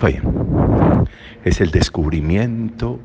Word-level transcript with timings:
fe 0.00 0.22
es 1.44 1.60
el 1.60 1.70
descubrimiento 1.70 2.98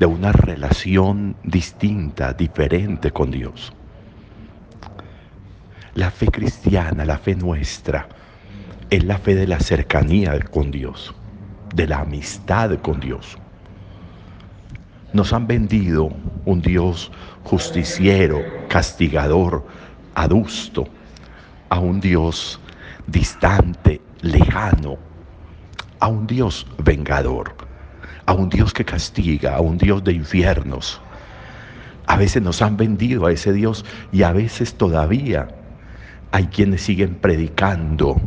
de 0.00 0.06
una 0.06 0.32
relación 0.32 1.36
distinta, 1.44 2.32
diferente 2.32 3.12
con 3.12 3.30
Dios. 3.30 3.72
La 5.94 6.10
fe 6.10 6.26
cristiana, 6.26 7.04
la 7.04 7.18
fe 7.18 7.36
nuestra, 7.36 8.08
es 8.90 9.04
la 9.04 9.18
fe 9.18 9.34
de 9.34 9.46
la 9.46 9.60
cercanía 9.60 10.38
con 10.40 10.70
Dios, 10.70 11.14
de 11.74 11.86
la 11.86 12.00
amistad 12.00 12.78
con 12.80 13.00
Dios. 13.00 13.38
Nos 15.12 15.32
han 15.32 15.46
vendido 15.46 16.10
un 16.44 16.60
Dios 16.60 17.10
justiciero, 17.44 18.40
castigador, 18.68 19.64
adusto, 20.14 20.86
a 21.70 21.78
un 21.78 22.00
Dios 22.00 22.60
distante, 23.06 24.00
lejano, 24.20 24.98
a 26.00 26.08
un 26.08 26.26
Dios 26.26 26.66
vengador, 26.84 27.54
a 28.26 28.32
un 28.32 28.48
Dios 28.48 28.72
que 28.72 28.84
castiga, 28.84 29.56
a 29.56 29.60
un 29.60 29.78
Dios 29.78 30.04
de 30.04 30.12
infiernos. 30.12 31.00
A 32.06 32.16
veces 32.16 32.42
nos 32.42 32.62
han 32.62 32.76
vendido 32.76 33.26
a 33.26 33.32
ese 33.32 33.52
Dios 33.52 33.84
y 34.12 34.22
a 34.22 34.32
veces 34.32 34.74
todavía 34.74 35.48
hay 36.32 36.46
quienes 36.46 36.82
siguen 36.82 37.14
predicando 37.14 38.20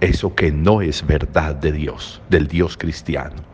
eso 0.00 0.34
que 0.34 0.50
no 0.50 0.80
es 0.80 1.06
verdad 1.06 1.54
de 1.54 1.72
Dios, 1.72 2.20
del 2.28 2.48
Dios 2.48 2.76
cristiano. 2.76 3.50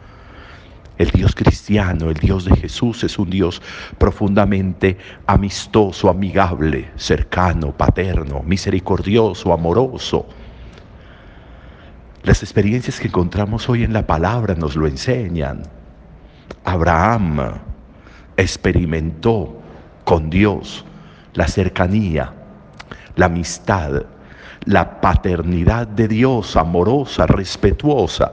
El 0.99 1.11
Dios 1.11 1.35
cristiano, 1.35 2.09
el 2.09 2.15
Dios 2.15 2.47
de 2.47 2.57
Jesús 2.57 3.05
es 3.05 3.19
un 3.19 3.29
Dios 3.29 3.61
profundamente 3.99 4.97
amistoso, 5.27 6.09
amigable, 6.09 6.91
cercano, 6.97 7.73
paterno, 7.77 8.43
misericordioso, 8.43 9.53
amoroso. 9.53 10.27
Las 12.27 12.43
experiencias 12.43 12.99
que 12.99 13.07
encontramos 13.07 13.69
hoy 13.69 13.85
en 13.85 13.93
la 13.93 14.05
palabra 14.05 14.57
nos 14.57 14.75
lo 14.75 14.89
enseñan. 14.89 15.63
Abraham 16.65 17.61
experimentó 18.37 19.61
con 20.03 20.29
Dios 20.29 20.85
la 21.35 21.47
cercanía, 21.47 22.33
la 23.15 23.27
amistad, 23.27 24.07
la 24.65 25.01
paternidad 25.01 25.87
de 25.87 26.09
Dios, 26.09 26.57
amorosa, 26.57 27.29
respetuosa, 27.29 28.33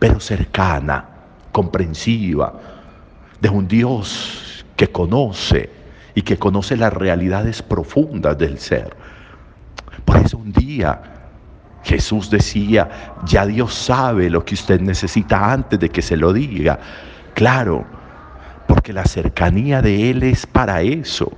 pero 0.00 0.18
cercana, 0.18 1.04
comprensiva, 1.52 2.52
de 3.40 3.48
un 3.48 3.68
Dios 3.68 4.66
que 4.74 4.88
conoce 4.88 5.70
y 6.16 6.22
que 6.22 6.36
conoce 6.36 6.76
las 6.76 6.92
realidades 6.92 7.62
profundas 7.62 8.36
del 8.36 8.58
ser. 8.58 8.96
Por 10.04 10.16
eso 10.16 10.36
un 10.36 10.50
día 10.50 11.19
Jesús 11.90 12.30
decía, 12.30 13.16
ya 13.24 13.44
Dios 13.44 13.74
sabe 13.74 14.30
lo 14.30 14.44
que 14.44 14.54
usted 14.54 14.80
necesita 14.80 15.52
antes 15.52 15.80
de 15.80 15.88
que 15.88 16.02
se 16.02 16.16
lo 16.16 16.32
diga. 16.32 16.78
Claro, 17.34 17.84
porque 18.68 18.92
la 18.92 19.04
cercanía 19.04 19.82
de 19.82 20.10
Él 20.10 20.22
es 20.22 20.46
para 20.46 20.82
eso. 20.82 21.32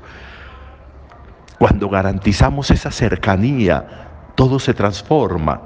Cuando 1.58 1.88
garantizamos 1.88 2.70
esa 2.70 2.90
cercanía, 2.90 3.86
todo 4.34 4.58
se 4.58 4.74
transforma. 4.74 5.58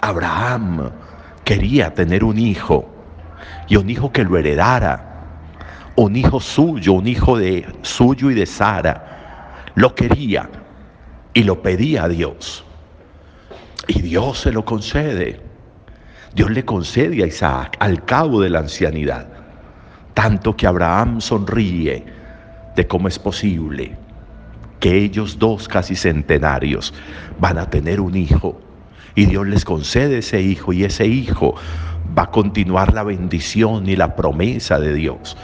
Abraham 0.00 0.88
quería 1.42 1.92
tener 1.92 2.22
un 2.22 2.38
hijo 2.38 2.88
y 3.66 3.74
un 3.74 3.90
hijo 3.90 4.12
que 4.12 4.22
lo 4.22 4.36
heredara, 4.36 5.24
un 5.96 6.14
hijo 6.14 6.38
suyo, 6.38 6.92
un 6.92 7.08
hijo 7.08 7.36
de 7.36 7.66
suyo 7.82 8.30
y 8.30 8.34
de 8.34 8.46
Sara. 8.46 9.72
Lo 9.74 9.92
quería 9.96 10.48
y 11.34 11.42
lo 11.42 11.60
pedía 11.60 12.04
a 12.04 12.08
Dios. 12.08 12.64
Y 13.88 14.02
Dios 14.02 14.40
se 14.40 14.52
lo 14.52 14.64
concede. 14.64 15.40
Dios 16.34 16.50
le 16.50 16.64
concede 16.64 17.24
a 17.24 17.26
Isaac 17.26 17.76
al 17.80 18.04
cabo 18.04 18.40
de 18.40 18.50
la 18.50 18.60
ancianidad. 18.60 19.26
Tanto 20.14 20.54
que 20.56 20.66
Abraham 20.66 21.20
sonríe 21.20 22.04
de 22.76 22.86
cómo 22.86 23.08
es 23.08 23.18
posible 23.18 23.96
que 24.78 24.96
ellos 24.96 25.38
dos 25.38 25.66
casi 25.66 25.96
centenarios 25.96 26.94
van 27.40 27.58
a 27.58 27.68
tener 27.68 28.00
un 28.00 28.16
hijo 28.16 28.60
y 29.14 29.26
Dios 29.26 29.46
les 29.48 29.64
concede 29.64 30.18
ese 30.18 30.40
hijo 30.40 30.72
y 30.72 30.84
ese 30.84 31.06
hijo 31.06 31.56
va 32.16 32.24
a 32.24 32.30
continuar 32.30 32.94
la 32.94 33.02
bendición 33.02 33.88
y 33.88 33.96
la 33.96 34.14
promesa 34.14 34.78
de 34.78 34.94
Dios. 34.94 35.36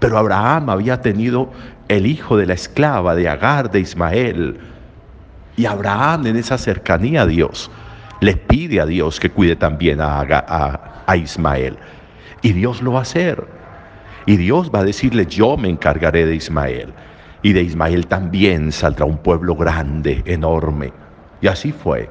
Pero 0.00 0.18
Abraham 0.18 0.70
había 0.70 1.00
tenido 1.00 1.52
el 1.88 2.06
hijo 2.06 2.36
de 2.36 2.46
la 2.46 2.54
esclava 2.54 3.14
de 3.14 3.28
Agar 3.28 3.70
de 3.70 3.80
Ismael 3.80 4.58
y 5.56 5.66
Abraham 5.66 6.26
en 6.26 6.36
esa 6.36 6.58
cercanía 6.58 7.22
a 7.22 7.26
Dios 7.26 7.70
le 8.20 8.36
pide 8.36 8.80
a 8.80 8.86
Dios 8.86 9.20
que 9.20 9.30
cuide 9.30 9.56
también 9.56 10.00
a, 10.00 10.20
a, 10.20 11.04
a 11.06 11.16
Ismael 11.16 11.76
y 12.42 12.52
Dios 12.52 12.82
lo 12.82 12.92
va 12.92 13.00
a 13.00 13.02
hacer. 13.02 13.46
Y 14.26 14.36
Dios 14.36 14.70
va 14.74 14.80
a 14.80 14.84
decirle, 14.84 15.26
yo 15.26 15.56
me 15.56 15.68
encargaré 15.68 16.26
de 16.26 16.34
Ismael 16.34 16.92
y 17.42 17.52
de 17.52 17.62
Ismael 17.62 18.06
también 18.06 18.72
saldrá 18.72 19.04
un 19.04 19.18
pueblo 19.18 19.54
grande, 19.54 20.22
enorme. 20.26 20.92
Y 21.40 21.46
así 21.46 21.72
fue. 21.72 22.10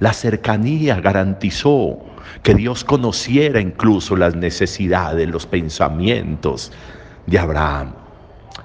La 0.00 0.12
cercanía 0.12 1.00
garantizó 1.00 1.98
que 2.42 2.54
Dios 2.54 2.84
conociera 2.84 3.60
incluso 3.60 4.16
las 4.16 4.36
necesidades, 4.36 5.28
los 5.28 5.46
pensamientos 5.46 6.72
de 7.26 7.38
Abraham. 7.38 7.94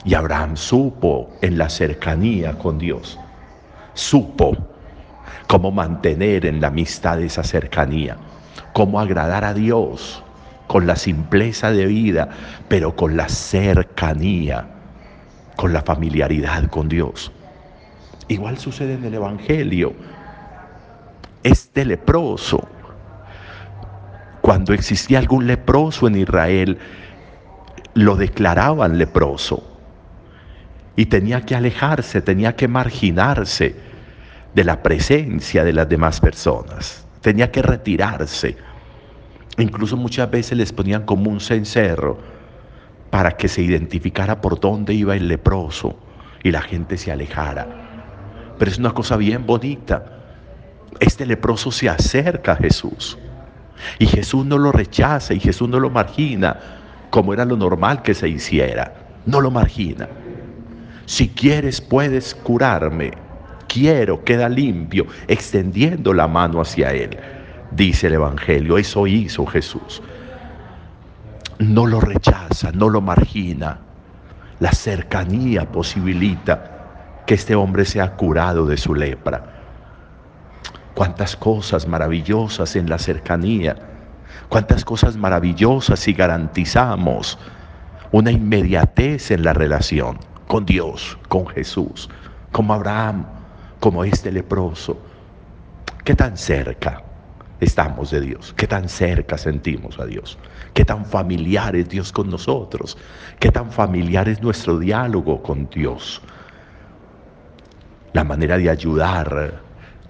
Y 0.06 0.14
Abraham 0.16 0.58
supo 0.58 1.30
en 1.42 1.58
la 1.58 1.70
cercanía 1.70 2.58
con 2.58 2.78
Dios, 2.78 3.18
supo 3.94 4.58
cómo 5.48 5.72
mantener 5.72 6.46
en 6.46 6.62
la 6.62 6.68
amistad 6.68 7.22
esa 7.22 7.44
cercanía, 7.44 8.18
cómo 8.74 9.00
agradar 9.00 9.44
a 9.46 9.54
Dios 9.54 10.24
con 10.68 10.88
la 10.88 10.96
simpleza 10.96 11.72
de 11.72 11.86
vida, 11.86 12.30
pero 12.68 12.96
con 12.96 13.18
la 13.18 13.30
cercanía 13.30 14.68
con 15.56 15.74
la 15.74 15.82
familiaridad 15.82 16.66
con 16.70 16.90
Dios. 16.90 17.32
Igual 18.28 18.58
sucede 18.58 18.96
en 18.96 19.06
el 19.06 19.14
Evangelio. 19.14 19.94
Este 21.44 21.86
leproso, 21.86 22.68
cuando 24.42 24.74
existía 24.74 25.20
algún 25.20 25.48
leproso 25.48 26.08
en 26.08 26.18
Israel, 26.18 26.78
lo 27.94 28.16
declaraban 28.16 28.98
leproso 28.98 29.73
y 30.96 31.08
tenía 31.08 31.42
que 31.42 31.56
alejarse, 31.56 32.22
tenía 32.22 32.56
que 32.56 32.68
marginarse 32.68 33.76
de 34.54 34.64
la 34.64 34.84
presencia 34.84 35.64
de 35.64 35.74
las 35.74 35.90
demás 35.90 36.20
personas, 36.20 37.06
tenía 37.22 37.52
que 37.52 37.62
retirarse. 37.62 38.56
Incluso 39.58 39.98
muchas 39.98 40.30
veces 40.30 40.58
les 40.58 40.72
ponían 40.72 41.04
como 41.04 41.30
un 41.30 41.40
cencerro 41.40 42.20
para 43.10 43.32
que 43.32 43.48
se 43.48 43.62
identificara 43.62 44.42
por 44.42 44.60
dónde 44.60 44.94
iba 44.94 45.16
el 45.16 45.28
leproso 45.28 45.98
y 46.44 46.52
la 46.52 46.62
gente 46.62 46.98
se 46.98 47.12
alejara. 47.12 47.68
Pero 48.58 48.72
es 48.72 48.78
una 48.78 48.92
cosa 48.92 49.18
bien 49.18 49.46
bonita. 49.46 50.06
Este 51.00 51.26
leproso 51.26 51.72
se 51.72 51.90
acerca 51.90 52.54
a 52.54 52.56
Jesús 52.56 53.18
y 54.00 54.06
Jesús 54.06 54.46
no 54.46 54.58
lo 54.58 54.72
rechaza 54.72 55.34
y 55.34 55.40
Jesús 55.40 55.70
no 55.70 55.80
lo 55.80 55.90
margina 55.90 56.60
como 57.10 57.34
era 57.34 57.46
lo 57.46 57.56
normal 57.56 58.02
que 58.02 58.14
se 58.14 58.28
hiciera. 58.28 58.94
No 59.26 59.42
lo 59.42 59.52
margina. 59.52 60.08
Si 61.06 61.30
quieres 61.30 61.82
puedes 61.82 62.36
curarme. 62.36 63.12
Quiero, 63.68 64.24
queda 64.24 64.50
limpio, 64.50 65.08
extendiendo 65.28 66.14
la 66.14 66.28
mano 66.28 66.62
hacia 66.62 66.92
él. 66.92 67.18
Dice 67.72 68.08
el 68.08 68.14
Evangelio, 68.14 68.78
eso 68.78 69.08
hizo 69.08 69.46
Jesús 69.46 70.02
no 71.60 71.86
lo 71.86 72.00
rechaza, 72.00 72.72
no 72.72 72.90
lo 72.90 73.02
margina. 73.02 73.80
La 74.60 74.72
cercanía 74.72 75.72
posibilita 75.72 77.24
que 77.26 77.36
este 77.36 77.56
hombre 77.56 77.86
sea 77.86 78.16
curado 78.16 78.66
de 78.66 78.78
su 78.78 78.94
lepra. 78.96 79.44
Cuántas 80.94 81.36
cosas 81.36 81.88
maravillosas 81.88 82.76
en 82.76 82.90
la 82.90 83.00
cercanía, 83.00 83.76
cuántas 84.50 84.86
cosas 84.86 85.18
maravillosas 85.18 86.00
si 86.00 86.14
garantizamos 86.14 87.40
una 88.12 88.32
inmediatez 88.32 89.32
en 89.32 89.44
la 89.44 89.54
relación 89.54 90.20
con 90.48 90.66
Dios, 90.66 91.18
con 91.28 91.48
Jesús, 91.48 92.10
como 92.52 92.74
Abraham, 92.74 93.26
como 93.80 94.04
este 94.04 94.32
leproso. 94.32 94.98
¿Qué 96.04 96.16
tan 96.16 96.38
cerca? 96.38 97.04
estamos 97.64 98.12
de 98.12 98.22
Dios, 98.22 98.54
qué 98.58 98.68
tan 98.68 98.90
cerca 98.90 99.38
sentimos 99.38 100.00
a 100.00 100.06
Dios, 100.06 100.38
qué 100.74 100.86
tan 100.86 101.06
familiar 101.06 101.76
es 101.76 101.90
Dios 101.90 102.12
con 102.12 102.30
nosotros, 102.30 102.98
qué 103.40 103.52
tan 103.52 103.72
familiar 103.72 104.28
es 104.28 104.42
nuestro 104.42 104.80
diálogo 104.80 105.42
con 105.42 105.70
Dios, 105.70 106.22
la 108.14 108.24
manera 108.24 108.58
de 108.58 108.70
ayudar 108.70 109.62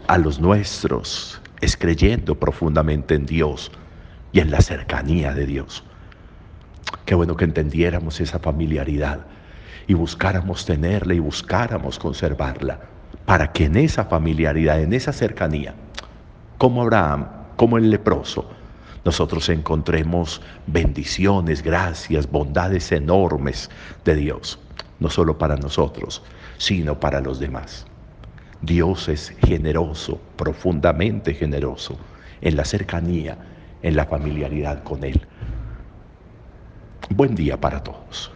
a 0.08 0.18
los 0.18 0.40
nuestros 0.40 1.42
es 1.62 1.78
creyendo 1.78 2.36
profundamente 2.36 3.16
en 3.16 3.26
Dios 3.26 3.72
y 4.34 4.40
en 4.40 4.52
la 4.52 4.60
cercanía 4.60 5.34
de 5.34 5.46
Dios. 5.46 5.84
Qué 7.06 7.16
bueno 7.16 7.38
que 7.38 7.46
entendiéramos 7.46 8.20
esa 8.20 8.40
familiaridad 8.40 9.26
y 9.88 9.94
buscáramos 9.94 10.66
tenerla 10.66 11.14
y 11.14 11.20
buscáramos 11.20 12.00
conservarla 12.00 12.80
para 13.26 13.52
que 13.52 13.66
en 13.66 13.78
esa 13.78 14.06
familiaridad, 14.06 14.82
en 14.82 14.94
esa 14.94 15.14
cercanía, 15.14 15.74
como 16.58 16.82
Abraham, 16.82 17.28
como 17.56 17.78
el 17.78 17.90
leproso, 17.90 18.50
nosotros 19.06 19.50
encontremos 19.50 20.42
bendiciones, 20.68 21.62
gracias, 21.62 22.30
bondades 22.30 22.92
enormes 22.92 23.70
de 24.06 24.16
Dios, 24.16 24.60
no 25.00 25.10
solo 25.10 25.38
para 25.38 25.58
nosotros, 25.58 26.24
sino 26.58 27.00
para 27.00 27.20
los 27.20 27.40
demás. 27.40 27.86
Dios 28.62 29.10
es 29.10 29.34
generoso, 29.46 30.22
profundamente 30.38 31.34
generoso, 31.34 31.98
en 32.40 32.56
la 32.56 32.64
cercanía, 32.64 33.38
en 33.82 33.96
la 33.98 34.06
familiaridad 34.06 34.84
con 34.84 35.04
Él. 35.04 35.22
Buen 37.10 37.36
día 37.36 37.60
para 37.60 37.84
todos. 37.84 38.32